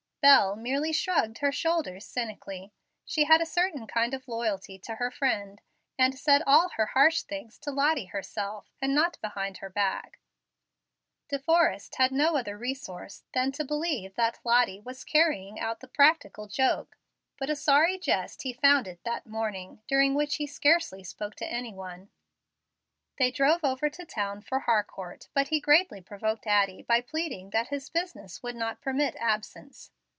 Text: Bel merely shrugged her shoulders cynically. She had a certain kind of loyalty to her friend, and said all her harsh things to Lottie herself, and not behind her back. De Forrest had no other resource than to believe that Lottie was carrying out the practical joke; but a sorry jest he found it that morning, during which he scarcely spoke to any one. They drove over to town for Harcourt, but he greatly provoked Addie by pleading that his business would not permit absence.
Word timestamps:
Bel 0.23 0.55
merely 0.55 0.93
shrugged 0.93 1.39
her 1.39 1.51
shoulders 1.51 2.05
cynically. 2.05 2.71
She 3.05 3.23
had 3.23 3.41
a 3.41 3.45
certain 3.45 3.87
kind 3.87 4.13
of 4.13 4.27
loyalty 4.27 4.77
to 4.77 4.95
her 4.97 5.09
friend, 5.09 5.59
and 5.97 6.15
said 6.17 6.43
all 6.45 6.69
her 6.77 6.85
harsh 6.85 7.23
things 7.23 7.57
to 7.57 7.71
Lottie 7.71 8.05
herself, 8.05 8.69
and 8.79 8.93
not 8.93 9.19
behind 9.21 9.57
her 9.57 9.69
back. 9.71 10.19
De 11.29 11.39
Forrest 11.39 11.95
had 11.95 12.11
no 12.11 12.35
other 12.37 12.55
resource 12.55 13.23
than 13.33 13.51
to 13.53 13.65
believe 13.65 14.13
that 14.13 14.39
Lottie 14.43 14.79
was 14.79 15.03
carrying 15.03 15.59
out 15.59 15.79
the 15.79 15.87
practical 15.87 16.45
joke; 16.47 16.99
but 17.35 17.49
a 17.49 17.55
sorry 17.55 17.97
jest 17.97 18.43
he 18.43 18.53
found 18.53 18.87
it 18.87 19.03
that 19.03 19.25
morning, 19.25 19.81
during 19.87 20.13
which 20.13 20.35
he 20.35 20.45
scarcely 20.45 21.03
spoke 21.03 21.33
to 21.33 21.47
any 21.51 21.73
one. 21.73 22.11
They 23.17 23.31
drove 23.31 23.63
over 23.63 23.89
to 23.89 24.05
town 24.05 24.43
for 24.43 24.59
Harcourt, 24.59 25.29
but 25.33 25.47
he 25.47 25.59
greatly 25.59 25.99
provoked 25.99 26.45
Addie 26.45 26.83
by 26.83 27.01
pleading 27.01 27.49
that 27.49 27.69
his 27.69 27.89
business 27.89 28.43
would 28.43 28.55
not 28.55 28.81
permit 28.81 29.15
absence. 29.15 29.89